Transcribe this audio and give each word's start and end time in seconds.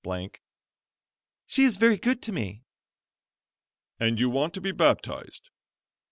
She 1.45 1.63
is 1.63 1.77
very 1.77 1.95
good 1.97 2.23
to 2.23 2.31
me." 2.31 2.63
"And 3.99 4.19
you 4.19 4.31
want 4.31 4.55
to 4.55 4.59
be 4.59 4.71
baptized." 4.71 5.51